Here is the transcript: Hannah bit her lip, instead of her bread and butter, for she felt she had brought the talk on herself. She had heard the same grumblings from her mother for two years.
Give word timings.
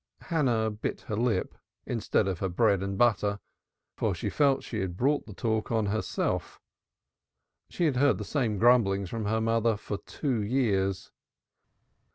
Hannah 0.21 0.71
bit 0.71 1.01
her 1.01 1.15
lip, 1.15 1.53
instead 1.85 2.27
of 2.27 2.39
her 2.39 2.49
bread 2.49 2.81
and 2.81 2.97
butter, 2.97 3.39
for 3.95 4.15
she 4.15 4.31
felt 4.31 4.63
she 4.63 4.79
had 4.79 4.97
brought 4.97 5.27
the 5.27 5.33
talk 5.35 5.71
on 5.71 5.85
herself. 5.85 6.59
She 7.69 7.85
had 7.85 7.97
heard 7.97 8.17
the 8.17 8.25
same 8.25 8.57
grumblings 8.57 9.11
from 9.11 9.25
her 9.25 9.39
mother 9.39 9.77
for 9.77 9.99
two 9.99 10.41
years. 10.41 11.11